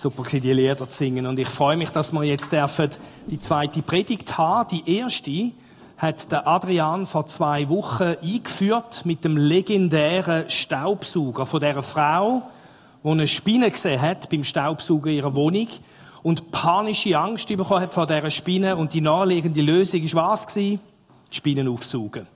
[0.00, 1.26] Super gewesen, die Lieder zu singen.
[1.26, 2.90] Und ich freue mich, dass wir jetzt dürfen
[3.26, 4.68] die zweite Predigt haben.
[4.68, 5.50] Die erste
[5.96, 12.42] hat der Adrian vor zwei Wochen eingeführt mit dem legendären Staubsauger von der Frau,
[13.02, 15.66] die eine Spinne gesehen hat beim Staubsaugen ihrer Wohnung
[16.22, 20.46] und panische Angst bekommen hat vor dieser Spinne und die naheliegende Lösung war was?
[20.54, 20.78] Die
[21.28, 22.28] Spinnen aufsaugen.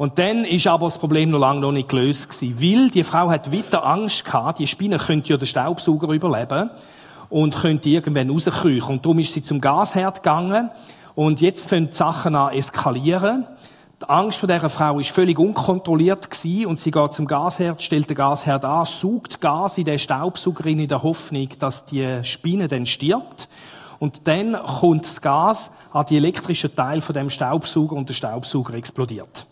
[0.00, 3.28] Und dann ist aber das Problem noch lange noch nicht gelöst gewesen, weil die Frau
[3.28, 6.70] hat weiter Angst gehabt, die Spinne könnte ja den Staubsauger überleben
[7.28, 8.94] und könnte irgendwann rauskriechen.
[8.94, 10.70] Und darum ist sie zum Gasherd gegangen
[11.14, 13.44] und jetzt fangen die Sachen an eskalieren.
[14.00, 18.08] Die Angst von dieser Frau ist völlig unkontrolliert gewesen und sie geht zum Gasherd, stellt
[18.08, 22.86] den Gasherd an, saugt Gas in den Staubsauger in der Hoffnung, dass die Spinne dann
[22.86, 23.50] stirbt.
[23.98, 28.72] Und dann kommt das Gas an die elektrischen Teil von dem Staubsauger und der Staubsauger
[28.72, 29.44] explodiert.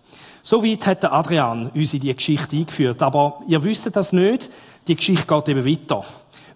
[0.48, 3.02] So weit hat der Adrian uns in die Geschichte eingeführt.
[3.02, 4.51] Aber ihr wisst das nicht.
[4.87, 6.02] Die Geschichte geht eben weiter.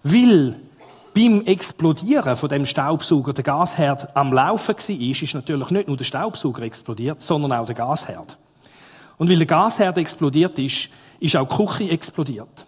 [0.01, 0.55] Weil
[1.13, 6.05] beim Explodieren von dem Staubsauger der Gasherd am Laufen war, ist natürlich nicht nur der
[6.05, 8.35] Staubsauger explodiert, sondern auch der Gasherd.
[9.19, 12.65] Und weil der Gasherd explodiert ist, ist auch die Küche explodiert.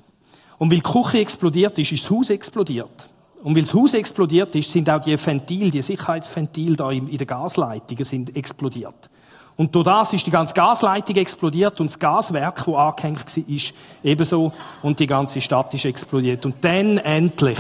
[0.60, 3.10] Und weil die Küche explodiert ist, ist das Haus explodiert.
[3.42, 7.26] Und weil das Haus explodiert ist, sind auch die Ventile, die Sicherheitsventile da in der
[7.26, 9.10] Gasleitung sind explodiert.
[9.58, 13.74] Und durch das ist die ganze Gasleitung explodiert und das Gaswerk, wo angehängt war, ist
[14.04, 16.46] ebenso und die ganze Stadt ist explodiert.
[16.46, 17.60] Und dann endlich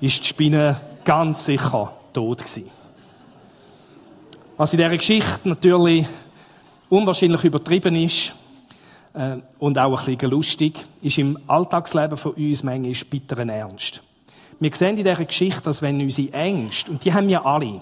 [0.00, 2.70] ist die Spinne ganz sicher tot gewesen.
[4.56, 6.04] Was in dieser Geschichte natürlich
[6.88, 8.32] unwahrscheinlich übertrieben ist
[9.14, 14.02] äh, und auch ein bisschen lustig, ist im Alltagsleben von uns manchmal bitteren Ernst.
[14.58, 17.80] Wir sehen in dieser Geschichte, dass wenn unsere Ängste, und die haben wir alle,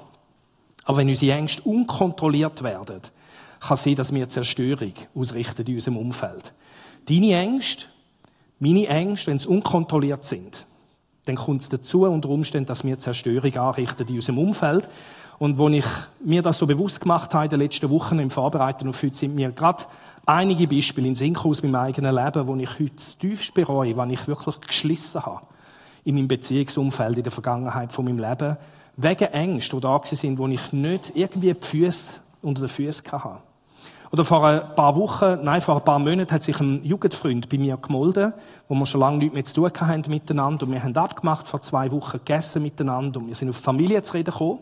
[0.87, 3.03] aber wenn unsere Ängste unkontrolliert werden,
[3.61, 6.55] kann sein, dass wir Zerstörung ausrichten in unserem Umfeld.
[7.09, 7.87] Deine Ängste,
[8.61, 10.65] meine Ängste, wenn sie unkontrolliert sind,
[11.27, 14.89] dann kommt es dazu unter Umständen, dass wir Zerstörung anrichten in unserem Umfeld.
[15.39, 15.84] Und wo ich
[16.25, 19.34] mir das so bewusst gemacht habe in den letzten Wochen im Vorbereiten auf heute, sind
[19.34, 19.83] mir gerade
[20.25, 24.27] einige Beispiele in Sinn aus meinem eigenen Leben, wo ich heute tiefst bereue, wann ich
[24.28, 25.47] wirklich geschlissen habe
[26.05, 28.56] in meinem Beziehungsumfeld in der Vergangenheit von meinem Leben,
[28.97, 33.39] wegen Ängsten, die da sind, wo ich nicht irgendwie die Füße unter den Füßen hatte.
[34.12, 37.59] Oder vor ein paar Wochen, nein, vor ein paar Monaten hat sich ein Jugendfreund bei
[37.59, 38.33] mir gemolden,
[38.69, 40.65] wo wir schon lange nichts mehr zu tun hatten miteinander.
[40.65, 44.15] Und wir haben abgemacht, vor zwei Wochen gegessen miteinander und wir sind auf Familie zu
[44.15, 44.61] reden gekommen.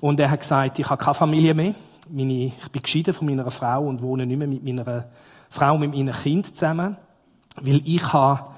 [0.00, 1.74] Und er hat gesagt, ich habe keine Familie mehr.
[2.10, 5.06] Meine, ich bin geschieden von meiner Frau und wohne nicht mehr mit meiner
[5.48, 6.96] Frau mit meinem Kind zusammen.
[7.60, 8.50] Weil ich habe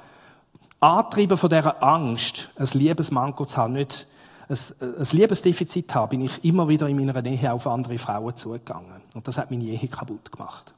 [0.81, 4.07] angetrieben von dieser Angst, ein Liebesmanko zu haben, nicht
[4.49, 9.03] ein, Liebesdefizit habe, bin ich immer wieder in meiner Nähe auf andere Frauen zugegangen.
[9.15, 10.73] Und das hat meine Ehe kaputt gemacht.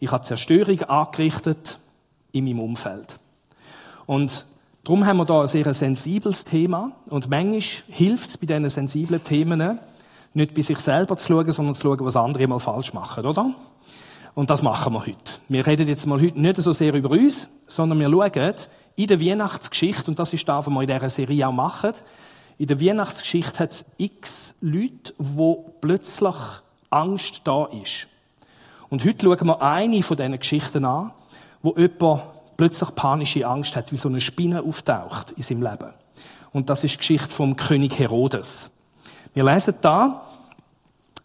[0.00, 1.78] Ich habe Zerstörung angerichtet
[2.32, 3.18] in meinem Umfeld.
[4.06, 4.46] Und
[4.82, 6.92] darum haben wir da ein sehr sensibles Thema.
[7.08, 9.78] Und manchmal hilft es bei diesen sensiblen Themen,
[10.34, 13.54] nicht bei sich selber zu schauen, sondern zu schauen, was andere mal falsch machen, oder?
[14.34, 15.34] Und das machen wir heute.
[15.48, 18.54] Wir reden jetzt mal heute nicht so sehr über uns, sondern wir schauen
[18.96, 21.92] in der Weihnachtsgeschichte, und das ist das, was wir in dieser Serie auch machen,
[22.62, 26.36] in der Weihnachtsgeschichte hat es x Leute, wo plötzlich
[26.90, 28.06] Angst da ist.
[28.88, 31.10] Und heute schauen wir eine von diesen Geschichten an,
[31.60, 32.22] wo jemand
[32.56, 35.92] plötzlich panische Angst hat, wie so eine Spinne auftaucht in seinem Leben.
[36.52, 38.70] Und das ist die Geschichte vom König Herodes.
[39.34, 40.22] Wir lesen da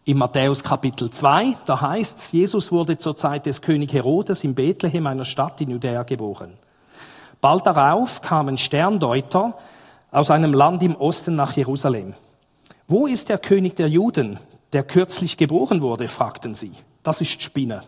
[0.06, 4.56] in Matthäus Kapitel 2, da heißt es, Jesus wurde zur Zeit des König Herodes in
[4.56, 6.54] Bethlehem, einer Stadt in Judäa, geboren.
[7.40, 9.54] Bald darauf kamen Sterndeuter
[10.10, 12.14] aus einem Land im Osten nach Jerusalem.
[12.86, 14.38] Wo ist der König der Juden,
[14.72, 16.08] der kürzlich geboren wurde?
[16.08, 16.72] fragten sie.
[17.02, 17.82] Das ist Spinne.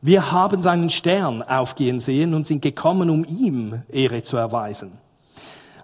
[0.00, 4.92] Wir haben seinen Stern aufgehen sehen und sind gekommen, um ihm Ehre zu erweisen.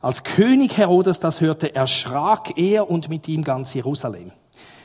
[0.03, 4.33] Als König Herodes das hörte, erschrak er und mit ihm ganz Jerusalem.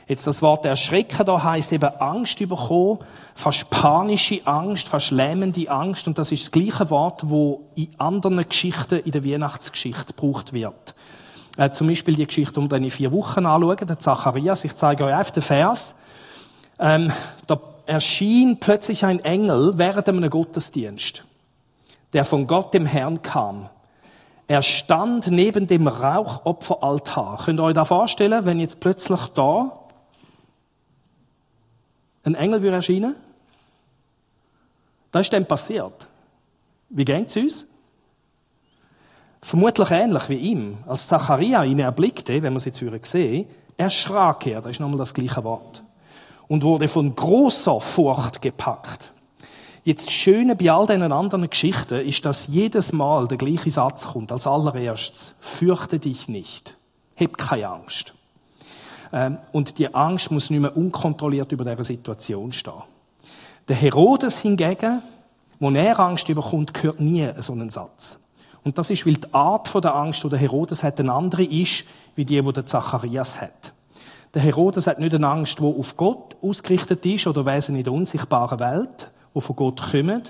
[0.08, 2.98] Jetzt das Wort erschrecken da heißt eben Angst überkommen,
[3.34, 6.06] fast panische Angst, fast lähmende Angst.
[6.06, 10.94] Und das ist das gleiche Wort, wo in anderen Geschichten in der Weihnachtsgeschichte gebraucht wird.
[11.56, 14.64] Äh, zum Beispiel die Geschichte, um dann vier Wochen anschauen, der Zacharias.
[14.64, 15.96] Ich zeige euch einfach den Vers.
[16.78, 17.10] Ähm,
[17.48, 21.24] da erschien plötzlich ein Engel während einem Gottesdienst,
[22.12, 23.70] der von Gott dem Herrn kam.
[24.46, 27.40] Er stand neben dem Rauchopferaltar.
[27.44, 29.72] Könnt ihr euch da vorstellen, wenn jetzt plötzlich da
[32.26, 33.14] ein Engel würde erscheinen.
[35.12, 36.08] Das ist dann passiert.
[36.88, 37.66] Wie geht es uns?
[39.40, 40.78] Vermutlich ähnlich wie ihm.
[40.86, 43.46] Als Zacharia ihn erblickte, wenn man sie jetzt sehen,
[43.76, 45.84] erschrak er, das ist nochmal das gleiche Wort,
[46.48, 49.12] und wurde von großer Furcht gepackt.
[49.84, 54.08] Jetzt das Schöne bei all diesen anderen Geschichten ist, dass jedes Mal der gleiche Satz
[54.08, 55.36] kommt, als allererstes.
[55.38, 56.76] Fürchte dich nicht.
[57.14, 58.15] Hab keine Angst.
[59.16, 62.82] Ähm, und die Angst muss nicht mehr unkontrolliert über dieser Situation stehen.
[63.66, 65.00] Der Herodes hingegen,
[65.58, 68.18] wo er Angst überkommt, hört nie so einen Satz.
[68.62, 71.84] Und das ist, weil die Art der Angst, die der Herodes hat, eine andere ist,
[72.14, 73.72] wie die, die der Zacharias hat.
[74.34, 77.94] Der Herodes hat nicht eine Angst, die auf Gott ausgerichtet ist oder Wesen in der
[77.94, 80.22] unsichtbaren Welt, die von Gott kommen,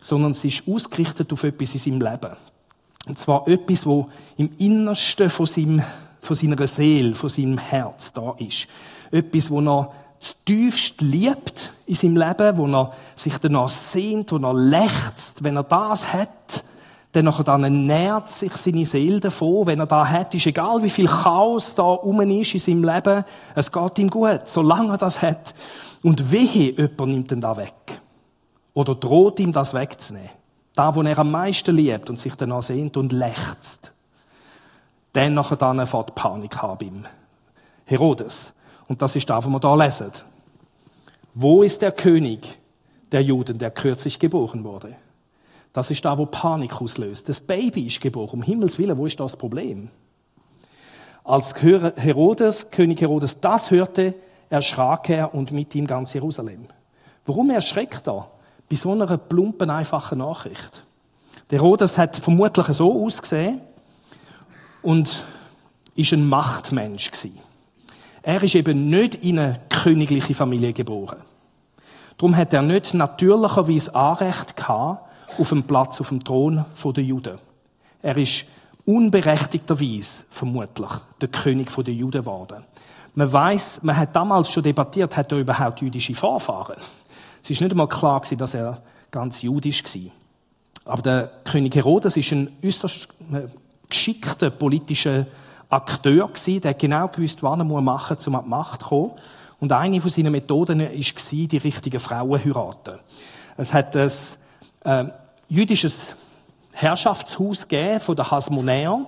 [0.00, 2.36] sondern sie ist ausgerichtet auf etwas in seinem Leben.
[3.06, 5.82] Und zwar etwas, wo im Innersten von, seinem,
[6.24, 8.66] von seiner Seele, von seinem Herz da ist.
[9.10, 9.92] Etwas, wo er
[10.44, 15.42] tiefst liebt in seinem Leben, wo er sich danach sehnt, wo er lechzt.
[15.42, 16.64] Wenn er das hat,
[17.12, 19.66] dann, dann nährt sich seine Seele davon.
[19.66, 23.24] Wenn er da hat, ist egal, wie viel Chaos da rum ist in seinem Leben,
[23.54, 25.54] es geht ihm gut, solange er das hat.
[26.02, 28.00] Und wehe, jemand nimmt ihn da weg.
[28.72, 30.30] Oder droht ihm das wegzunehmen.
[30.74, 33.93] Da, wo er am meisten liebt und sich danach sehnt und lechzt.
[35.14, 37.04] Dann nachher dann fährt Panik haben ihm.
[37.86, 38.52] Herodes.
[38.88, 40.10] Und das ist da, wo wir da lesen.
[41.34, 42.58] Wo ist der König
[43.12, 44.96] der Juden, der kürzlich geboren wurde?
[45.72, 47.28] Das ist da, wo Panik auslöst.
[47.28, 48.40] Das Baby ist geboren.
[48.40, 49.88] Um Himmels Willen, wo ist das Problem?
[51.22, 54.14] Als Herodes, König Herodes, das hörte,
[54.50, 56.66] erschrak er und mit ihm ganz Jerusalem.
[57.24, 58.30] Warum erschreckt er
[58.68, 60.84] bei so einer plumpen, einfachen Nachricht?
[61.50, 63.60] Der Herodes hat vermutlich so ausgesehen
[64.84, 65.24] und
[65.96, 67.38] ist ein Machtmensch gewesen.
[68.22, 71.18] Er ist eben nicht in eine königliche Familie geboren.
[72.16, 77.38] Darum hat er nicht natürlicherweise Anrecht gehabt auf dem Platz auf dem Thron der Juden.
[78.02, 78.44] Er ist
[78.86, 80.90] unberechtigterweise vermutlich
[81.20, 82.64] der König der Juden geworden.
[83.14, 86.76] Man weiß, man hat damals schon debattiert, hat er überhaupt jüdische Vorfahren?
[87.42, 90.12] Es ist nicht einmal klar gewesen, dass er ganz jüdisch war.
[90.86, 93.48] Aber der König Herodes ist ein äußerst äh,
[93.94, 95.26] geschickter politischer
[95.70, 99.12] Akteur gewesen, der genau gewusst, was er machen muss, um an die Macht zu kommen.
[99.60, 102.98] Und eine von seinen Methoden war, die richtigen Frauen zu heiraten.
[103.56, 104.10] Es hat ein
[104.84, 105.04] äh,
[105.48, 106.14] jüdisches
[106.72, 109.06] Herrschaftshaus gegeben von der Hasmonäer.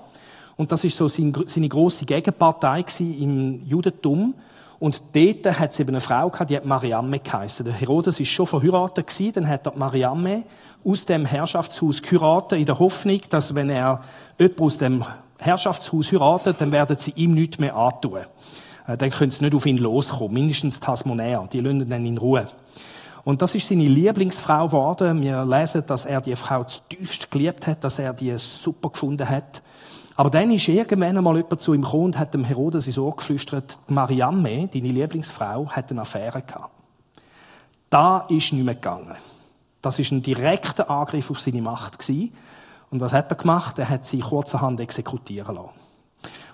[0.57, 4.35] Und das ist so seine grosse Gegenpartei im Judentum.
[4.79, 7.65] Und dort hat es eben eine Frau gehabt, die hat Mariamme geheißen.
[7.65, 10.43] Der Herodes ist schon verheiratet gewesen, dann hat er Mariamme
[10.85, 14.03] aus dem Herrschaftshaus geheiratet, in der Hoffnung, dass wenn er
[14.39, 15.05] jemanden aus dem
[15.39, 18.21] Herrschaftshaus heiratet, dann werden sie ihm nichts mehr antun.
[18.87, 20.35] Äh, dann können sie nicht auf ihn loskommen.
[20.35, 22.47] Mindestens die Hasmonäer, die lassen dann in Ruhe.
[23.25, 25.21] Und das ist seine Lieblingsfrau geworden.
[25.21, 29.63] Wir lesen, dass er die Frau zutiefst geliebt hat, dass er die super gefunden hat.
[30.17, 33.79] Aber dann ist irgendwann einmal jemand zu ihm gekommen und hat dem Herodes so geflüstert,
[33.89, 36.71] Mariamme, deine Lieblingsfrau, hat eine Affäre gehabt.
[37.91, 39.15] Da ist nicht mehr gegangen.
[39.83, 42.33] Das ist ein direkter Angriff auf seine Macht gewesen.
[42.91, 43.79] Und was hat er gemacht?
[43.79, 45.71] Er hat sie kurzerhand exekutieren lassen.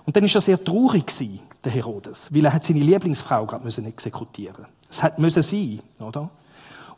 [0.05, 3.63] Und dann ist er sehr traurig gewesen, der Herodes, weil er hat seine Lieblingsfrau gerade
[3.63, 4.65] müssen exekutieren.
[4.89, 6.29] Es hat müssen sein, oder?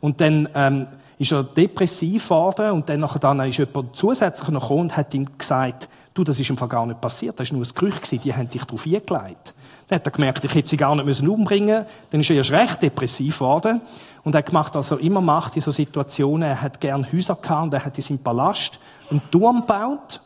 [0.00, 0.86] Und dann ähm,
[1.18, 5.14] ist er depressiv geworden und dann, nachher, dann ist jemand zusätzlich noch gekommen und hat
[5.14, 8.10] ihm gesagt, du, das ist im Fall gar nicht passiert, das war nur ein Gerücht,
[8.24, 9.54] die haben dich darauf eingelegt.
[9.88, 12.50] Dann hat er gemerkt, ich hätte sie gar nicht müssen umbringen Dann ist er erst
[12.50, 13.80] recht depressiv geworden
[14.24, 16.48] und er hat gemacht, was er immer macht in so Situationen.
[16.48, 18.80] Er hat gern Häuser gehabt und er hat in seinem Palast
[19.10, 20.20] einen Turm gebaut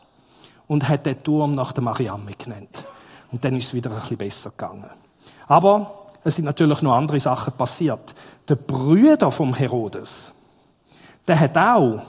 [0.67, 2.85] und hat den Turm nach der Mariamme genannt.
[3.31, 4.89] Und dann ist es wieder ein bisschen besser gegangen.
[5.47, 8.13] Aber es sind natürlich noch andere Sachen passiert.
[8.47, 10.33] Der Brüder vom Herodes,
[11.27, 12.01] der hat auch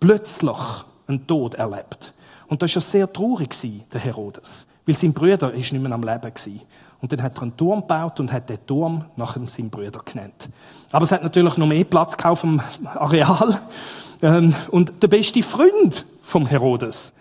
[0.00, 0.58] plötzlich
[1.06, 2.13] einen Tod erlebt.
[2.54, 3.50] Und das war sehr traurig,
[3.92, 4.68] der Herodes.
[4.86, 6.52] Weil sein Bruder ist nicht mehr am Leben war.
[7.00, 10.48] Und dann hat er einen Turm gebaut und hat den Turm nach seinem Bruder genannt.
[10.92, 13.60] Aber es hat natürlich noch mehr Platz auf dem Areal.
[14.22, 17.12] Ähm, und der beste Freund vom Herodes,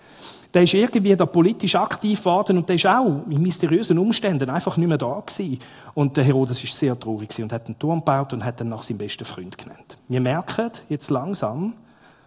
[0.54, 4.78] der ist irgendwie da politisch aktiv geworden und der ist auch in mysteriösen Umständen einfach
[4.78, 5.58] nicht mehr da gewesen.
[5.96, 8.84] Und der Herodes ist sehr traurig und hat einen Turm gebaut und hat dann nach
[8.84, 9.98] seinem besten Freund genannt.
[10.08, 11.74] Wir merken jetzt langsam,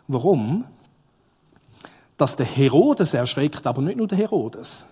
[0.09, 0.65] warum,
[2.17, 4.87] dass der Herodes erschreckt, aber nicht nur der Herodes,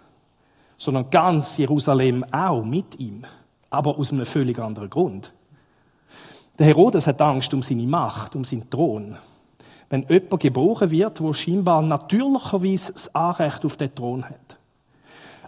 [0.76, 3.24] sondern ganz Jerusalem auch mit ihm,
[3.70, 5.32] aber aus einem völlig anderen Grund.
[6.58, 9.16] Der Herodes hat Angst um seine Macht, um seinen Thron
[9.90, 14.58] wenn jemand geboren wird, wo scheinbar natürlicherweise das Anrecht auf den Thron hat.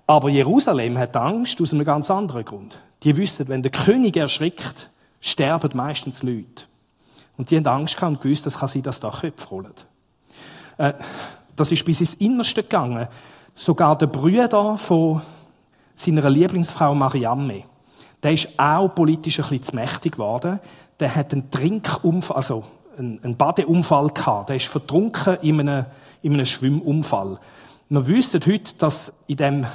[0.06, 2.80] Aber Jerusalem hat Angst aus einem ganz anderen Grund.
[3.02, 4.90] Die wissen, wenn der König erschrickt,
[5.20, 6.64] sterben meistens Leute.
[7.36, 9.74] Und die haben Angst gehabt und gewusst, das kann sein, dass da Köpfe rollen.
[10.78, 10.92] Äh,
[11.56, 13.08] das ist bis ins Innerste gegangen.
[13.54, 15.22] Sogar der Brüder von
[15.94, 17.64] seiner Lieblingsfrau Mariamme,
[18.22, 20.60] der ist auch politisch ein bisschen zu mächtig geworden.
[21.00, 22.64] Der hat einen Trinkunfall, also
[22.98, 24.48] einen, Badeunfall gehabt.
[24.48, 25.86] Der ist vertrunken in einem,
[26.22, 27.38] in einem Schwimmunfall.
[27.88, 29.66] Wir wüssten heute, dass in dem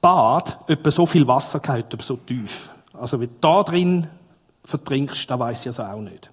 [0.00, 2.70] Bad etwa so viel Wasser gehabt, etwa so tief.
[2.94, 4.06] Also, wenn du da drin
[4.64, 6.30] vertrinkst, da weiß ich also auch nicht.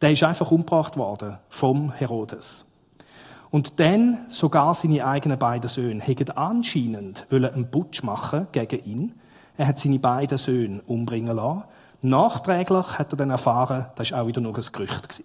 [0.00, 2.64] Der ist einfach umgebracht worden vom Herodes.
[3.50, 9.14] Und dann sogar seine eigenen beiden Söhne hätten anscheinend einen Putsch machen gegen ihn.
[9.56, 11.64] Er hat seine beiden Söhne umbringen lassen.
[12.02, 15.22] Nachträglich hat er dann erfahren, das war auch wieder nur ein Gerücht.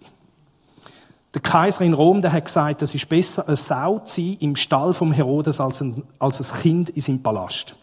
[1.32, 4.56] Der Kaiser in Rom, der hat gesagt, es ist besser, eine Sau zu sein im
[4.56, 7.76] Stall vom Herodes als ein, als ein Kind in seinem Palast.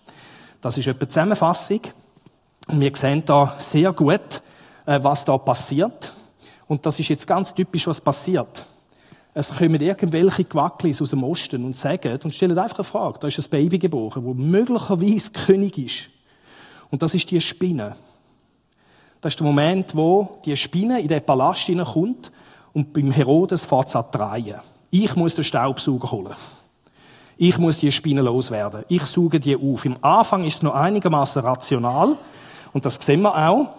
[0.62, 1.82] Das ist etwa Zusammenfassung.
[2.68, 4.42] Und wir sehen da sehr gut,
[4.86, 6.14] äh, was da passiert.
[6.68, 8.66] Und das ist jetzt ganz typisch, was passiert.
[9.34, 13.28] Es kommen irgendwelche Quacklis aus dem Osten und sagen, und stellen einfach eine Frage, da
[13.28, 16.10] ist ein Baby geboren, wo möglicherweise König ist.
[16.92, 17.96] Und das ist die Spinne.
[19.22, 22.32] Das ist der Moment, wo die Spinne in den Palast hineinkommt
[22.74, 24.60] und beim Herodes fährt es an drehen.
[24.92, 26.36] Ich muss den Staubsauger holen.
[27.38, 28.84] Ich muss die Spinne loswerden.
[28.90, 29.86] Ich suche die auf.
[29.86, 32.16] Im Anfang ist es noch einigermaßen rational.
[32.74, 33.70] Und das sehen wir auch.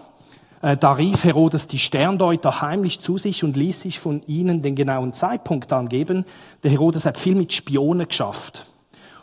[0.64, 4.74] Äh, da rief Herodes die Sterndeuter heimlich zu sich und ließ sich von ihnen den
[4.74, 6.24] genauen Zeitpunkt angeben.
[6.62, 8.66] Der Herodes hat viel mit Spionen geschafft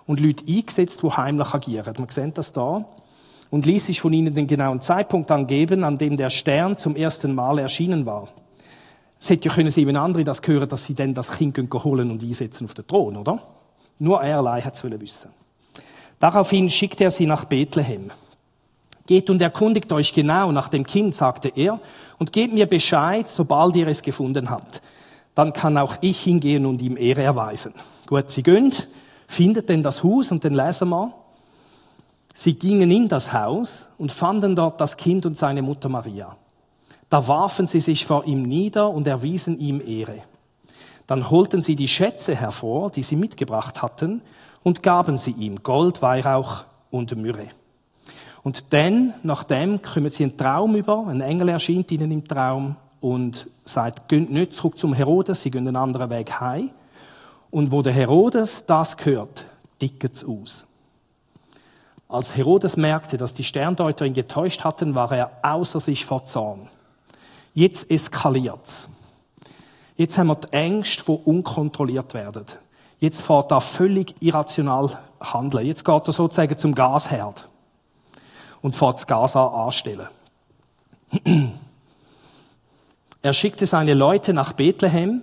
[0.06, 1.96] und Leute eingesetzt, die heimlich agieren.
[1.98, 2.86] Man sieht das da.
[3.50, 7.36] Und ließ sich von ihnen den genauen Zeitpunkt angeben, an dem der Stern zum ersten
[7.36, 8.30] Mal erschienen war.
[9.20, 12.12] Es hätte ja können sie, wenn andere das hören, dass sie denn das Kind holen
[12.12, 13.42] und einsetzen auf den Thron, oder?
[14.00, 15.32] Nur er allein hat es wissen.
[16.20, 18.12] Daraufhin schickte er sie nach Bethlehem.
[19.12, 21.82] Geht und erkundigt euch genau nach dem Kind, sagte er,
[22.18, 24.82] und gebt mir Bescheid, sobald ihr es gefunden habt.
[25.36, 27.74] Dann kann auch ich hingehen und ihm Ehre erweisen.
[28.08, 28.88] Gut, sie gönnt,
[29.28, 31.14] findet denn das Haus und den lesen wir.
[32.34, 36.38] Sie gingen in das Haus und fanden dort das Kind und seine Mutter Maria.
[37.10, 40.20] Da warfen sie sich vor ihm nieder und erwiesen ihm Ehre.
[41.08, 44.22] Dann holten sie die Schätze hervor, die sie mitgebracht hatten,
[44.64, 47.50] und gaben sie ihm Gold, Weihrauch und Myrrhe.
[48.44, 51.08] Und dann, nachdem, kommen sie einen Traum über.
[51.08, 55.68] Ein Engel erscheint ihnen im Traum und sagt, geht nicht zurück zum Herodes, sie gehen
[55.68, 56.72] einen anderen Weg heim.
[57.52, 59.46] Und wo der Herodes das hört,
[59.82, 60.66] dicket es aus.
[62.08, 66.68] Als Herodes merkte, dass die Sterndeuter ihn getäuscht hatten, war er außer sich vor Zorn.
[67.54, 68.90] Jetzt eskaliert's.
[69.98, 72.46] Jetzt haben wir die Ängste, die unkontrolliert werden.
[73.00, 75.66] Jetzt fährt er völlig irrational handeln.
[75.66, 77.48] Jetzt geht er sozusagen zum Gasherd
[78.62, 80.08] und fährt Gaza anstellen.
[83.22, 85.22] er schickte seine Leute nach Bethlehem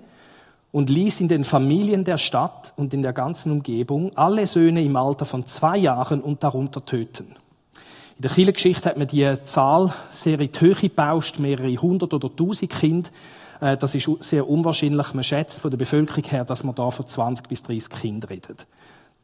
[0.72, 4.96] und ließ in den Familien der Stadt und in der ganzen Umgebung alle Söhne im
[4.96, 7.36] Alter von zwei Jahren und darunter töten.
[8.16, 12.34] In der Kirchengeschichte hat man die Zahl sehr in die Höhe gebauscht, mehrere hundert oder
[12.34, 13.08] tausend Kinder.
[13.60, 15.14] Äh, das ist sehr unwahrscheinlich.
[15.14, 18.66] Man schätzt von der Bevölkerung her, dass man da von 20 bis 30 Kindern redet.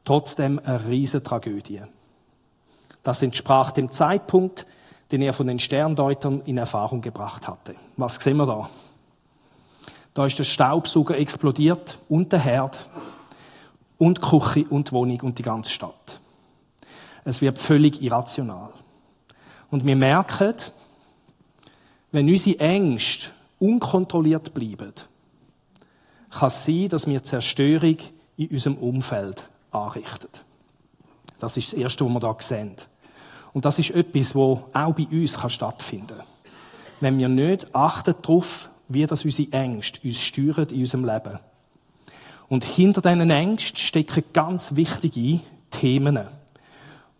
[0.04, 1.82] Trotzdem eine riesige Tragödie.
[3.04, 4.66] Das entsprach dem Zeitpunkt,
[5.12, 7.76] den er von den Sterndeutern in Erfahrung gebracht hatte.
[7.96, 8.68] Was sehen wir da?
[10.14, 12.88] Da ist der Staubsauger explodiert und der Herd
[13.98, 16.20] und Küche und Wohnung und die ganze Stadt.
[17.24, 18.70] Es wird völlig irrational.
[19.70, 20.54] Und wir merken,
[22.12, 24.92] wenn unsere Ängste unkontrolliert bleiben,
[26.30, 27.96] kann es sein, dass wir Zerstörung
[28.36, 30.28] in unserem Umfeld anrichten.
[31.38, 32.76] Das ist das Erste, was wir hier sehen.
[33.54, 36.26] Und das ist etwas, wo auch bei uns stattfinden kann.
[37.00, 41.38] Wenn wir nicht achten darauf, wie das unsere Ängste uns steuern in unserem Leben.
[42.48, 46.18] Und hinter diesen Ängsten stecken ganz wichtige Themen,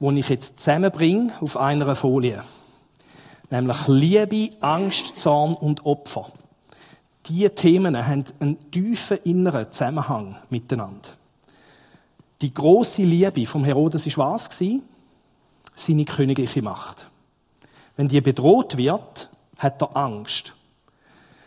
[0.00, 2.42] die ich jetzt zusammenbringe auf einer Folie.
[3.50, 6.30] Nämlich Liebe, Angst, Zorn und Opfer.
[7.26, 11.10] Diese Themen haben einen tiefen inneren Zusammenhang miteinander.
[12.42, 14.50] Die große Liebe vom Herodes war was
[15.74, 17.08] seine königliche Macht.
[17.96, 20.54] Wenn die bedroht wird, hat er Angst.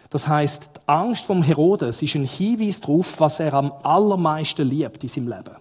[0.10, 5.04] Das heißt, die Angst vom Herodes ist ein Hinweis darauf, was er am allermeisten liebt
[5.04, 5.56] in seinem Leben.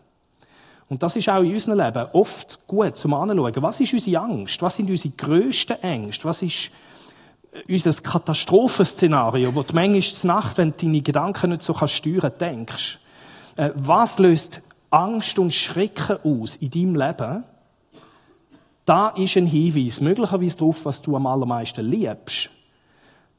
[0.89, 3.53] Und das ist auch in unserem Leben oft gut zum Anschauen.
[3.57, 4.63] Was ist unsere Angst?
[4.63, 6.25] Was sind unsere grössten Ängste?
[6.27, 6.71] Was ist
[7.53, 12.41] äh, unser Katastrophenszenario, wo du manchmal Nacht, wenn du deine Gedanken nicht so steuern kannst,
[12.41, 12.99] denkst?
[13.57, 17.45] Äh, was löst Angst und Schrecken aus in deinem Leben?
[18.87, 22.51] Da ist ein Hinweis, möglicherweise darauf, was du am allermeisten liebst.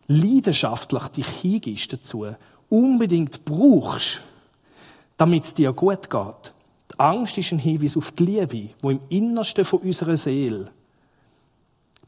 [0.08, 2.28] Leidenschaftlich dich hingibst dazu,
[2.70, 4.22] unbedingt brauchst,
[5.16, 6.54] damit es dir gut geht.
[6.92, 10.70] Die Angst ist ein Hinweis auf die Liebe, wo im Innersten von unserer Seele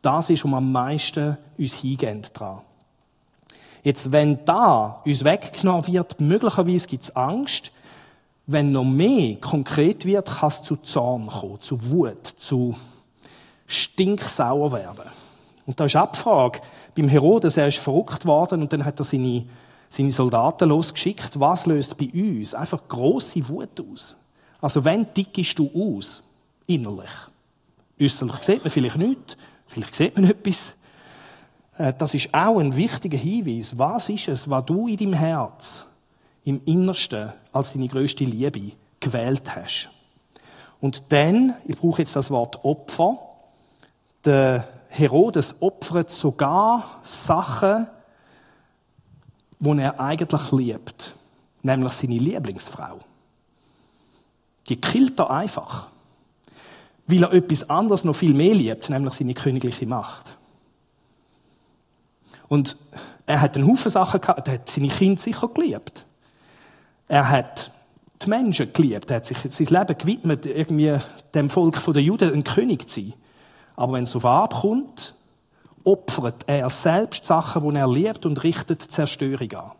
[0.01, 2.61] das ist, um am meisten uns hingehen dran.
[3.83, 7.71] Jetzt, wenn da uns weggenommen wird, möglicherweise gibt es Angst,
[8.47, 12.75] wenn noch mehr konkret wird, kann es zu Zorn kommen, zu Wut, zu
[13.69, 15.05] stinksauer werden.
[15.65, 16.61] Und da ist auch die Frage,
[16.95, 19.45] beim Herodes, er ist verrückt worden und dann hat er seine,
[19.87, 21.39] seine Soldaten losgeschickt.
[21.39, 24.15] Was löst bei uns einfach große Wut aus?
[24.59, 26.23] Also wenn tickst du aus?
[26.65, 27.09] Innerlich.
[28.01, 30.73] Äußerlich sieht man vielleicht nichts, vielleicht sieht man etwas.
[31.77, 33.77] Äh, das ist auch ein wichtiger Hinweis.
[33.77, 35.85] Was ist es, was du in deinem Herz,
[36.45, 39.89] im Innersten, als deine größte Liebe gewählt hast?
[40.81, 43.19] Und dann, ich brauche jetzt das Wort Opfer,
[44.25, 47.87] der Herodes opfert sogar Sachen,
[49.59, 51.15] die er eigentlich liebt.
[51.61, 52.99] Nämlich seine Lieblingsfrau.
[54.67, 55.87] Die killt er einfach.
[57.07, 60.37] Weil er etwas anderes noch viel mehr liebt, nämlich seine königliche Macht.
[62.47, 62.77] Und
[63.25, 66.05] er hat einen Haufen Sachen gehabt, er hat seine Kinder sicher geliebt.
[67.07, 67.71] Er hat
[68.21, 70.97] die Menschen geliebt, er hat sich sein Leben gewidmet, irgendwie
[71.33, 73.13] dem Volk der Juden ein König zu sein.
[73.79, 75.15] Aber wenn es auf abkommt,
[75.85, 79.71] opfert er selbst Sachen, die er liebt und richtet Zerstörung an.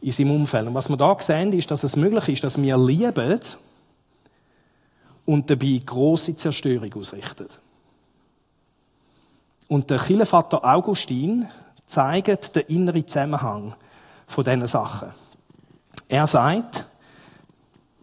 [0.00, 0.68] In seinem Umfeld.
[0.68, 3.40] Und was wir da sehen, ist, dass es möglich ist, dass wir lieben
[5.26, 7.48] und dabei große Zerstörung ausrichten.
[9.66, 11.48] Und der Kirchenvater Augustin
[11.86, 13.74] zeigt den inneren Zusammenhang
[14.28, 15.08] von diesen Sachen.
[16.06, 16.86] Er sagt,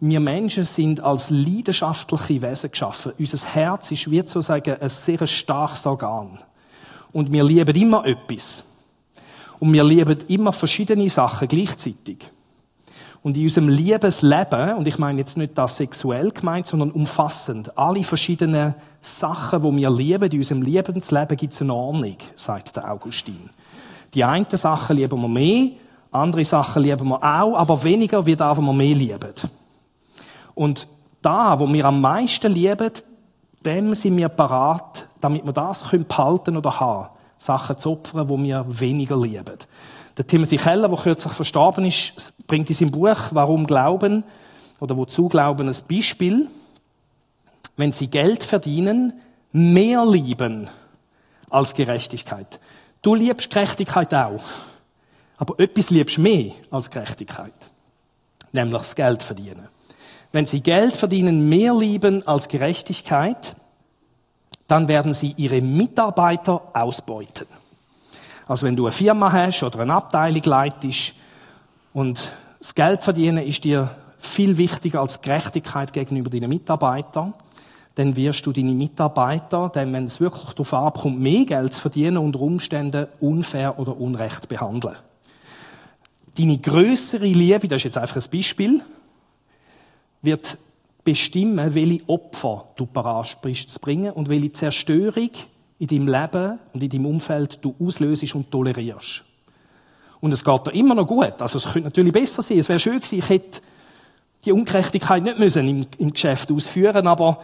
[0.00, 3.12] wir Menschen sind als leidenschaftliche Wesen geschaffen.
[3.18, 6.38] Unser Herz ist, wie zu sagen, ein sehr starkes Organ.
[7.12, 8.62] Und wir lieben immer etwas.
[9.58, 12.30] Und wir lieben immer verschiedene Sachen gleichzeitig.
[13.22, 18.04] Und in unserem Liebesleben, und ich meine jetzt nicht das sexuell gemeint, sondern umfassend, alle
[18.04, 23.50] verschiedenen Sachen, die wir lieben, in unserem Lebensleben gibt es eine Ordnung, sagt der Augustin.
[24.14, 25.70] Die einen Sachen lieben wir mehr,
[26.12, 29.34] andere Sachen lieben wir auch, aber weniger wie da, wo wir mehr lieben.
[30.58, 30.88] Und
[31.22, 32.90] da, wo wir am meisten lieben,
[33.64, 37.10] dem sind wir parat, damit wir das behalten oder haben.
[37.38, 39.56] Sachen zu opfern, die wir weniger lieben.
[40.16, 44.24] Der Timothy Keller, der kürzlich verstorben ist, bringt in seinem Buch Warum Glauben
[44.80, 46.48] oder Wozu Glauben ein Beispiel.
[47.76, 49.12] Wenn sie Geld verdienen,
[49.52, 50.68] mehr lieben
[51.50, 52.58] als Gerechtigkeit.
[53.00, 54.42] Du liebst Gerechtigkeit auch.
[55.36, 57.54] Aber etwas liebst mehr als Gerechtigkeit.
[58.50, 59.68] Nämlich das Geld verdienen.
[60.32, 63.56] Wenn sie Geld verdienen, mehr lieben als Gerechtigkeit,
[64.66, 67.46] dann werden sie ihre Mitarbeiter ausbeuten.
[68.46, 71.14] Also wenn du eine Firma hast oder eine Abteilung leitest
[71.94, 77.34] und das Geld verdienen ist dir viel wichtiger als Gerechtigkeit gegenüber deinen Mitarbeitern,
[77.94, 82.18] dann wirst du deine Mitarbeiter, denn wenn es wirklich darauf ankommt, mehr Geld zu verdienen,
[82.18, 84.96] unter Umständen unfair oder unrecht behandeln.
[86.36, 88.82] Deine größere Liebe, das ist jetzt einfach ein Beispiel,
[90.22, 90.58] wird
[91.04, 95.30] bestimmen, welche Opfer du parat bist zu bringen und welche Zerstörung
[95.78, 99.24] in deinem Leben und in deinem Umfeld du auslösest und tolerierst.
[100.20, 101.40] Und es geht da immer noch gut.
[101.40, 102.58] Also es könnte natürlich besser sein.
[102.58, 103.60] Es wäre schön gewesen, ich hätte
[104.44, 107.40] die Ungerechtigkeit nicht müssen im, im Geschäft ausführen, aber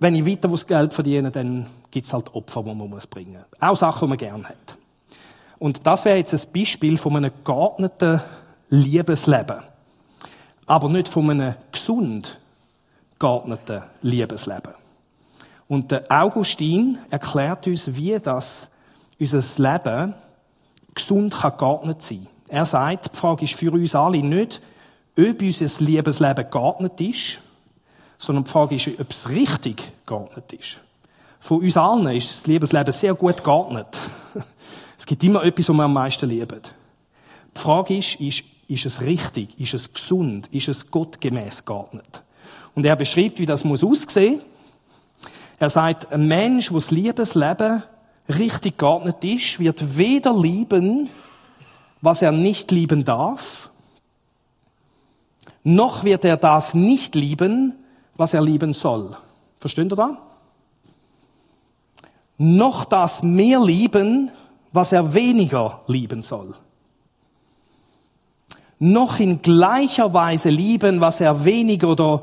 [0.00, 3.34] wenn ich weiter was Geld verdiene, dann gibt es halt Opfer, die man muss bringen
[3.34, 3.62] muss.
[3.62, 4.76] Auch Sachen, die man gerne hat.
[5.58, 8.20] Und das wäre jetzt ein Beispiel von einem geordneten
[8.68, 9.62] Liebesleben
[10.66, 12.38] aber nicht von einem gesund
[13.18, 14.74] geordneten Liebesleben.
[15.68, 18.68] Und der Augustin erklärt uns, wie das
[19.18, 20.14] unser Leben
[20.94, 22.26] gesund kann geordnet sein.
[22.48, 24.60] Er sagt, die Frage ist für uns alle nicht,
[25.18, 27.38] ob unser Liebesleben geordnet ist,
[28.18, 30.80] sondern die Frage ist, ob es richtig geordnet ist.
[31.40, 34.00] Von uns allen ist das Liebesleben sehr gut geordnet.
[34.96, 36.60] Es gibt immer etwas, was wir am meisten lieben.
[37.56, 39.58] Die Frage ist, ist ist es richtig?
[39.60, 40.48] Ist es gesund?
[40.48, 42.22] Ist es gottgemäß geordnet?
[42.74, 44.40] Und er beschreibt, wie das muss aussehen.
[45.58, 47.82] Er sagt, ein Mensch, wo das Liebesleben
[48.28, 51.08] richtig geordnet ist, wird weder lieben,
[52.00, 53.70] was er nicht lieben darf,
[55.62, 57.74] noch wird er das nicht lieben,
[58.16, 59.16] was er lieben soll.
[59.58, 60.18] Versteht ihr da?
[62.36, 64.30] Noch das mehr lieben,
[64.72, 66.54] was er weniger lieben soll
[68.84, 72.22] noch in gleicher Weise lieben, was er weniger oder,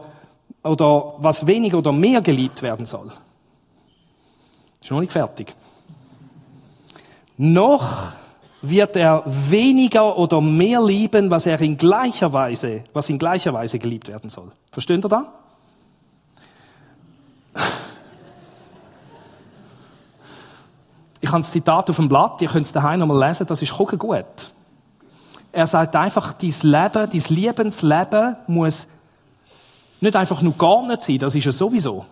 [0.63, 3.11] oder was weniger oder mehr geliebt werden soll.
[4.81, 5.55] Ist noch nicht fertig.
[7.37, 8.13] Noch
[8.61, 13.79] wird er weniger oder mehr lieben, was er in gleicher Weise, was in gleicher Weise
[13.79, 14.51] geliebt werden soll.
[14.71, 15.33] Versteht ihr da?
[21.19, 23.75] Ich habe das Zitat auf dem Blatt, ihr könnt es daheim nochmal lesen, das ist
[23.75, 24.51] gut.
[25.51, 28.87] Er sagt einfach, dein Leben, dein Lebensleben muss
[29.99, 32.05] nicht einfach nur gar nicht sein, das ist es sowieso.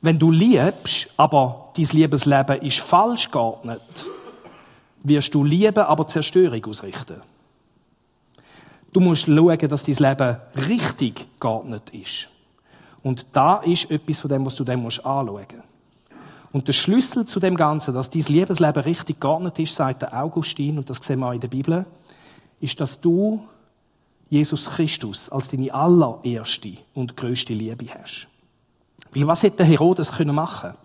[0.00, 3.80] Wenn du liebst, aber dein Liebesleben ist falsch geordnet,
[5.02, 7.20] wirst du Liebe, aber Zerstörung ausrichten.
[8.92, 10.36] Du musst schauen, dass dein Leben
[10.68, 12.28] richtig geordnet ist.
[13.02, 15.65] Und da ist etwas von dem, was du musst anschauen musst.
[16.56, 20.78] Und der Schlüssel zu dem Ganzen, dass dein Liebesleben richtig geordnet ist, sagt der Augustin,
[20.78, 21.84] und das sehen wir auch in der Bibel,
[22.62, 23.46] ist, dass du
[24.30, 28.28] Jesus Christus als deine allererste und größte Liebe hast.
[29.12, 30.78] Weil was hätte der Herodes machen können?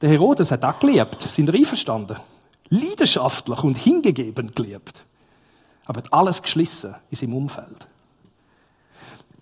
[0.00, 2.16] Der Herodes hat auch geliebt, sind ihr einverstanden?
[2.70, 5.04] Leidenschaftlich und hingegeben geliebt.
[5.84, 7.86] Aber hat alles geschlissen in seinem Umfeld.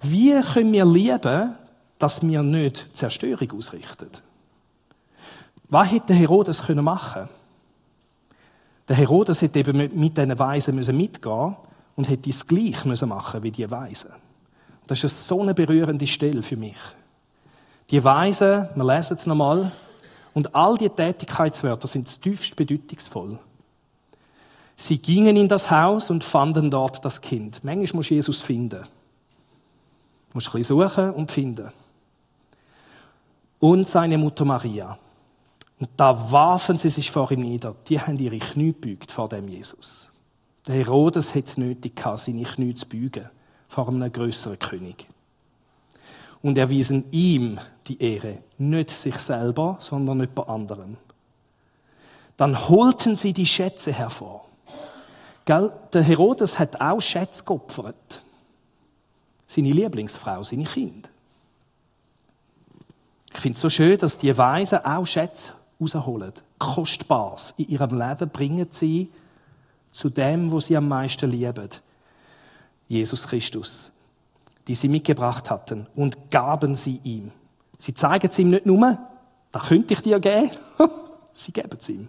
[0.02, 1.54] Wie können wir lieben,
[2.00, 4.10] dass wir nicht Zerstörung ausrichten?
[5.72, 7.28] Was hätte Herodes machen können?
[8.88, 11.56] Der Herodes hätte eben mit diesen Weisen mitgehen
[11.96, 14.10] und hätte es gleich machen wie die Weisen.
[14.86, 16.76] Das ist so eine berührende Stelle für mich.
[17.90, 19.72] Die Weisen, wir lesen es nochmal,
[20.34, 23.38] und all die Tätigkeitswörter sind tiefst bedeutungsvoll.
[24.76, 27.64] Sie gingen in das Haus und fanden dort das Kind.
[27.64, 28.82] Manchmal muss Jesus finden.
[28.82, 31.72] Du musst ein bisschen suchen und finden.
[33.58, 34.98] Und seine Mutter Maria.
[35.82, 37.74] Und da warfen sie sich vor ihm nieder.
[37.88, 40.10] Die haben ihre Knie gebeugt vor dem Jesus.
[40.68, 43.28] Der Herodes hat es nötig gehabt, seine Knie zu beugen
[43.66, 45.08] vor einem größeren König
[46.40, 50.96] und erwiesen ihm die Ehre, nicht sich selber, sondern jemand anderem.
[52.36, 54.44] Dann holten sie die Schätze hervor.
[55.46, 55.72] Gell?
[55.92, 58.22] Der Herodes hat auch Schätze geopfert.
[59.48, 61.08] Seine Lieblingsfrau, seine Kinder.
[63.34, 66.32] Ich finde es so schön, dass die Weisen auch Schätze rausholen.
[66.58, 69.10] Kostbares in ihrem Leben bringen sie
[69.90, 71.68] zu dem, wo sie am meisten lieben.
[72.88, 73.92] Jesus Christus
[74.68, 77.32] die sie mitgebracht hatten, und gaben sie ihm.
[77.78, 78.98] Sie zeigen es ihm nicht nur,
[79.50, 80.50] da könnte ich dir geben,
[81.32, 82.08] sie geben es ihm.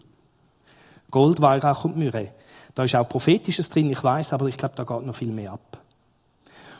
[1.10, 2.30] Gold, Weihrauch und Myrrhe.
[2.76, 5.54] Da ist auch Prophetisches drin, ich weiß, aber ich glaube, da geht noch viel mehr
[5.54, 5.78] ab.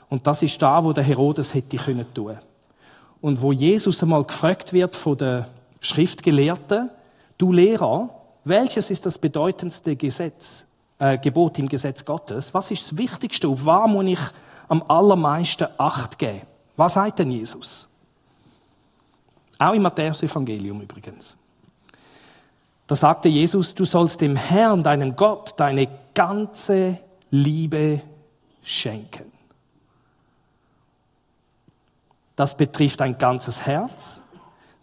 [0.10, 2.38] Und das ist da, wo der Herodes hätte können tun.
[3.22, 5.46] Und wo Jesus einmal gefragt wird von den
[5.84, 6.90] Schriftgelehrten,
[7.38, 8.10] du Lehrer,
[8.46, 10.66] welches ist das bedeutendste Gesetz,
[10.98, 12.54] äh, Gebot im Gesetz Gottes?
[12.54, 13.48] Was ist das Wichtigste?
[13.48, 14.20] Auf was muss ich
[14.68, 16.42] am allermeisten Acht geben.
[16.76, 17.88] Was sagt denn Jesus?
[19.60, 21.38] Auch im Matthäus-Evangelium übrigens.
[22.88, 28.02] Da sagte Jesus, du sollst dem Herrn, deinem Gott, deine ganze Liebe
[28.64, 29.32] schenken.
[32.36, 34.22] Das betrifft dein ganzes Herz,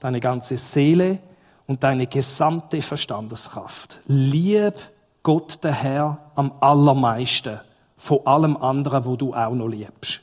[0.00, 1.18] deine ganze Seele
[1.66, 4.00] und deine gesamte Verstandeskraft.
[4.06, 4.74] Lieb
[5.22, 7.60] Gott, der Herr, am allermeisten
[7.96, 10.22] von allem anderen, wo du auch noch liebst.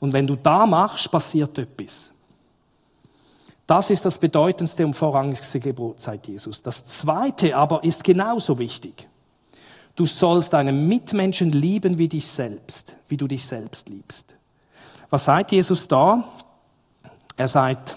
[0.00, 2.12] Und wenn du da machst, passiert etwas.
[3.66, 6.62] Das ist das bedeutendste und vorrangigste Gebot, sagt Jesus.
[6.62, 9.06] Das zweite aber ist genauso wichtig.
[9.94, 14.34] Du sollst deinen Mitmenschen lieben wie dich selbst, wie du dich selbst liebst.
[15.10, 16.24] Was sagt Jesus da?
[17.36, 17.96] Er sagt,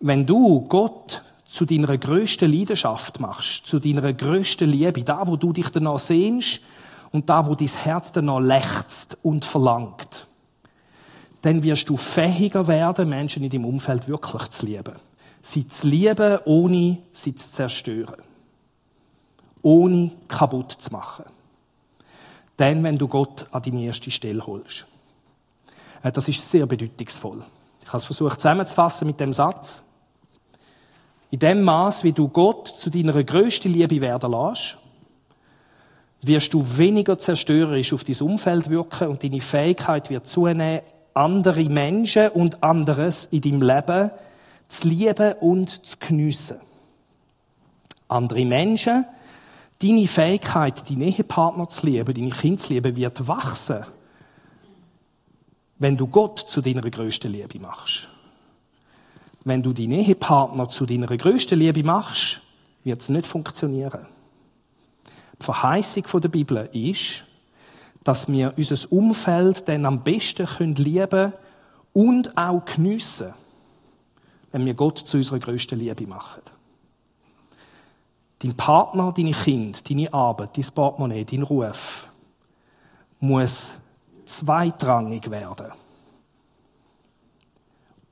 [0.00, 5.52] wenn du Gott zu deiner größten Leidenschaft machst, zu deiner größten Liebe, da wo du
[5.52, 6.60] dich danach sehnst,
[7.12, 10.26] und da, wo dein Herz dann noch lechzt und verlangt,
[11.42, 14.94] dann wirst du fähiger werden, Menschen in deinem Umfeld wirklich zu lieben.
[15.40, 18.22] Sie zu lieben, ohne sie zu zerstören.
[19.62, 21.24] Ohne kaputt zu machen.
[22.56, 24.86] Dann, wenn du Gott an deine erste Stelle holst.
[26.02, 27.42] Äh, das ist sehr bedeutungsvoll.
[27.82, 29.82] Ich habe es versucht zusammenzufassen mit dem Satz.
[31.30, 34.78] In dem Maß, wie du Gott zu deiner größten Liebe werden lässt,
[36.22, 40.82] wirst du weniger zerstörerisch auf dein Umfeld wirken und deine Fähigkeit wird zunehmen,
[41.14, 44.10] andere Menschen und anderes in deinem Leben
[44.68, 46.58] zu lieben und zu geniessen.
[48.08, 49.06] Andere Menschen,
[49.80, 53.84] deine Fähigkeit, deine Ehepartner zu lieben, deine Kinder zu lieben, wird wachsen,
[55.78, 58.08] wenn du Gott zu deiner größten Liebe machst.
[59.44, 62.40] Wenn du deinen Ehepartner zu deiner größten Liebe machst,
[62.84, 64.06] wird es nicht funktionieren.
[65.40, 67.24] Die Verheißung der Bibel ist,
[68.04, 71.32] dass wir unser Umfeld dann am besten lieben können
[71.92, 73.34] und auch geniessen,
[74.52, 76.42] wenn wir Gott zu unserer größten Liebe machen.
[78.38, 82.08] Dein Partner, deine Kinder, deine Arbeit, dein Portemonnaie, dein Ruf
[83.20, 83.76] muss
[84.24, 85.72] zweitrangig werden.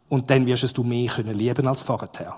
[0.09, 2.37] Und dann wirst du mehr lieben als vorher.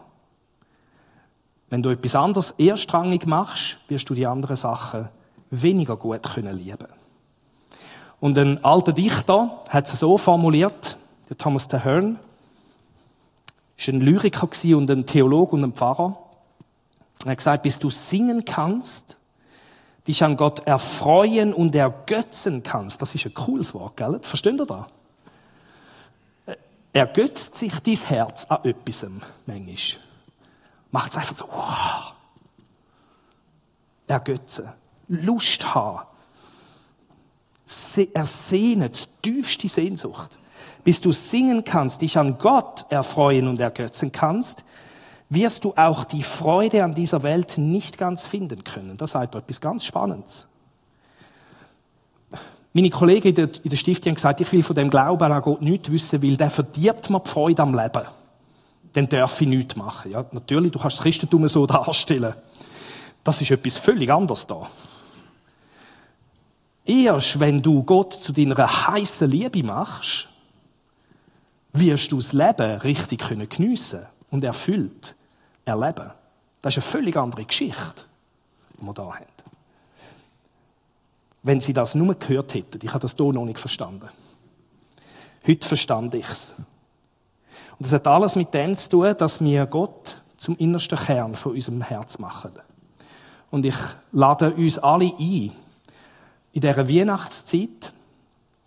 [1.69, 5.09] Wenn du etwas anderes erstrangig machst, wirst du die anderen Sachen
[5.51, 6.89] weniger gut können lieben.
[8.21, 12.19] Und ein alter Dichter hat es so formuliert, der Thomas Ahern,
[13.77, 16.19] ist ein Lyriker und ein Theologe und ein Pfarrer.
[17.25, 19.17] Er hat gesagt, bis du singen kannst,
[20.07, 23.01] dich an Gott erfreuen und ergötzen kannst.
[23.01, 24.19] Das ist ein cooles Wort, gell?
[24.23, 24.87] Versteht ihr das?
[26.93, 29.07] Ergötzt sich dein Herz an etwas,
[29.47, 29.77] manchmal.
[30.91, 32.15] Macht es einfach so, wow.
[34.07, 34.69] Ergötzen.
[35.09, 36.07] Lust haben.
[38.13, 38.91] Ersehnen,
[39.23, 40.37] tiefste Sehnsucht.
[40.83, 44.65] Bis du singen kannst, dich an Gott erfreuen und ergötzen kannst,
[45.29, 48.97] wirst du auch die Freude an dieser Welt nicht ganz finden können.
[48.97, 50.49] Das sagt etwas ganz Spannendes.
[52.73, 55.91] Meine Kollegen in der, Stiftung haben gesagt, ich will von dem Glauben an Gott nichts
[55.91, 58.07] wissen, weil der verdirbt mir die Freude am Leben.
[58.93, 60.13] Dann darf ich nichts machen.
[60.13, 62.35] Ja, natürlich, du kannst das Christentum so darstellen.
[63.25, 64.69] Das ist etwas völlig anderes da.
[66.85, 70.29] Erst wenn du Gott zu deiner heißen Liebe machst,
[71.73, 75.15] wirst du das Leben richtig können geniessen und erfüllt
[75.65, 76.11] erleben.
[76.63, 78.05] Das ist eine völlig andere Geschichte,
[78.81, 79.40] die wir hier haben.
[81.43, 84.09] Wenn sie das nur gehört hätten, ich habe das hier noch nicht verstanden.
[85.47, 86.55] Heute verstand ich es.
[86.59, 91.53] Und das hat alles mit dem zu tun, dass wir Gott zum innersten Kern von
[91.53, 92.53] unserem Herz machen.
[93.51, 93.75] Und ich
[94.13, 95.53] lade uns alle ein,
[96.53, 97.93] in dieser Weihnachtszeit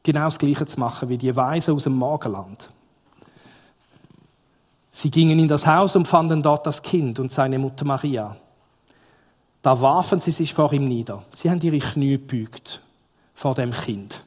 [0.01, 2.69] genau das Gleiche zu machen wie die Weisen aus dem Morgenland.
[4.91, 8.35] Sie gingen in das Haus und fanden dort das Kind und seine Mutter Maria.
[9.63, 11.23] Da warfen sie sich vor ihm nieder.
[11.31, 12.81] Sie haben ihre Knie gebeugt
[13.33, 14.23] vor dem Kind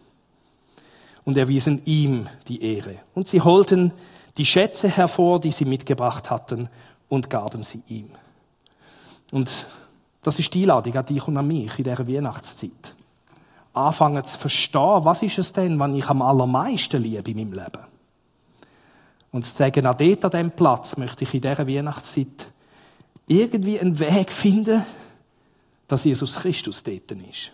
[1.25, 2.97] und erwiesen ihm die Ehre.
[3.15, 3.93] Und sie holten
[4.39, 6.69] die Schätze hervor, die sie mitgebracht hatten,
[7.09, 8.09] und gaben sie ihm.
[9.31, 9.67] Und
[10.23, 12.97] das ist die Einladung an dich und an mich in dieser Weihnachtszeit.
[13.75, 17.85] Anfangen zu verstehen, was ist es denn, was ich am allermeisten liebe in meinem Leben?
[19.31, 22.49] Und zu sagen, an diesem Platz möchte ich in dieser Weihnachtszeit
[23.29, 24.85] irgendwie einen Weg finden,
[25.89, 27.53] dass Jesus Christus dort ist.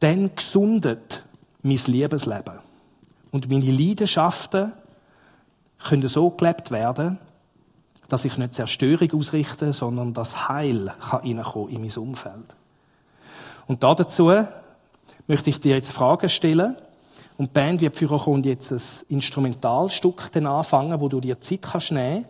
[0.00, 1.24] Dann gesundet
[1.62, 2.58] mein Liebesleben.
[3.30, 4.72] Und meine Leidenschaften
[5.82, 7.18] können so gelebt werden,
[8.08, 12.54] dass ich nicht Zerstörung ausrichte, sondern das Heil kann in mein Umfeld.
[13.66, 14.32] Und dazu
[15.26, 16.76] möchte ich dir jetzt Fragen stellen,
[17.38, 18.80] und die Band wird für kommt jetzt ein
[19.10, 22.24] Instrumentalstück anfangen, wo du dir Zeit kannst nehmen.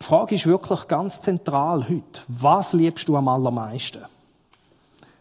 [0.00, 2.22] Die Frage ist wirklich ganz zentral heute.
[2.28, 4.04] Was liebst du am allermeisten?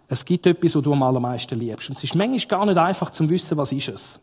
[0.09, 1.89] Es gibt etwas, was du am allermeisten liebst.
[1.89, 4.19] Und es ist manchmal gar nicht einfach zu wissen, was ist es.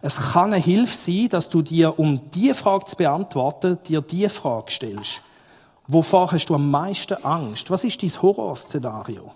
[0.00, 4.28] Es kann eine Hilfe sein, dass du dir, um diese Frage zu beantworten, dir diese
[4.30, 5.20] Frage stellst.
[5.86, 7.70] Wovor hast du am meisten Angst?
[7.70, 9.32] Was ist dein Horrorszenario?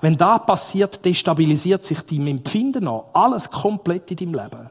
[0.00, 3.06] Wenn da passiert, destabilisiert sich dein Empfinden noch.
[3.12, 4.70] Alles komplett in deinem Leben.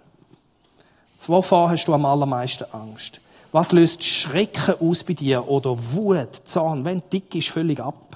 [1.28, 3.22] Wovor hast du am allermeisten Angst?
[3.52, 6.84] Was löst Schrecken aus bei dir oder Wut, Zorn?
[6.86, 8.15] Wenn dick ist, völlig ab.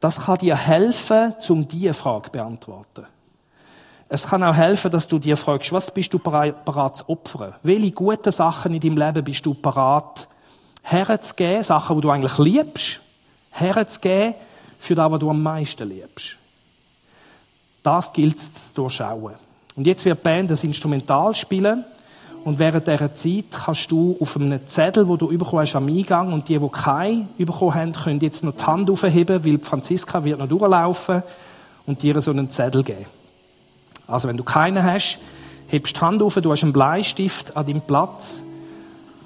[0.00, 3.06] Das kann dir helfen, um diese Frage zu beantworten.
[4.08, 6.56] Es kann auch helfen, dass du dir fragst, was bist du bereit
[6.96, 7.54] zu opfern?
[7.62, 10.26] Welche guten Sachen in deinem Leben bist du bereit
[10.82, 11.62] herzugeben?
[11.62, 13.00] Sachen, die du eigentlich liebst,
[13.50, 14.34] herzugeben,
[14.78, 16.36] für das, was du am meisten liebst.
[17.82, 19.34] Das gilt es zu durchschauen.
[19.76, 21.84] Und jetzt wird die Band das Instrumental spielen.
[22.44, 26.32] Und während dieser Zeit kannst du auf einem Zettel, wo du bekommen hast am Eingang,
[26.32, 30.38] und die, die keinen bekommen haben, können jetzt noch die Hand aufheben, weil Franziska wird
[30.38, 31.22] noch durchlaufen
[31.86, 33.06] und dir so einen Zettel geben.
[34.06, 35.18] Also wenn du keinen hast,
[35.68, 38.42] hebst die Hand auf, du hast einen Bleistift an deinem Platz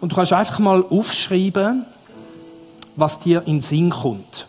[0.00, 1.86] und du kannst einfach mal aufschreiben,
[2.96, 4.48] was dir in den Sinn kommt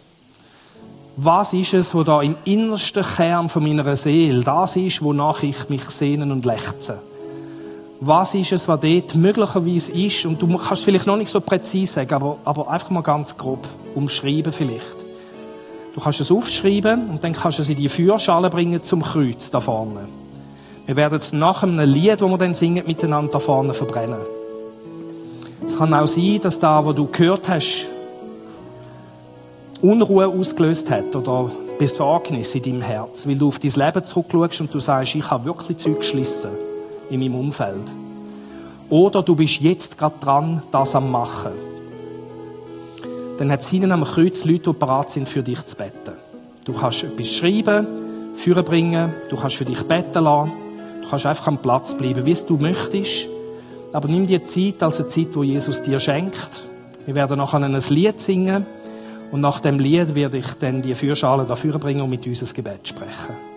[1.17, 5.69] was ist es, wo da im innersten Kern von meiner Seele, das ist, wonach ich
[5.69, 6.99] mich sehnen und lechze.
[8.01, 10.25] Was ist es, was dort möglicherweise ist?
[10.25, 13.38] Und du kannst es vielleicht noch nicht so präzise sagen, aber, aber einfach mal ganz
[13.38, 15.05] grob umschreiben vielleicht.
[15.93, 19.49] Du kannst es aufschreiben und dann kannst du es in die Feuerschale bringen zum Kreuz
[19.49, 20.01] da vorne.
[20.86, 24.19] Wir werden es nach einem Lied, das wir dann singen, miteinander da vorne verbrennen.
[25.63, 27.88] Es kann auch sein, dass da, wo du gehört hast,
[29.81, 34.73] Unruhe ausgelöst hat oder Besorgnis in deinem Herz, weil du auf dein Leben zurückschaust und
[34.73, 36.64] du sagst, ich habe wirklich Zeug geschlissen
[37.10, 37.91] in meinem Umfeld.
[38.89, 41.52] Oder du bist jetzt gerade dran, das am machen.
[43.38, 46.13] Dann hat es hinten am Kreuz Leute, die bereit sind, für dich zu beten.
[46.65, 47.88] Du kannst etwas schreiben,
[48.36, 50.52] führen bringen, du kannst für dich beten lassen,
[51.02, 53.28] du kannst einfach am Platz bleiben, wie du möchtest.
[53.91, 56.68] Aber nimm dir Zeit als eine Zeit, wo Jesus dir schenkt,
[57.06, 58.65] Wir werden nachher ein Lied singen
[59.32, 62.54] und nach dem Lied werde ich dann die Fürschale dafür bringen und mit uns ein
[62.54, 63.55] Gebet sprechen.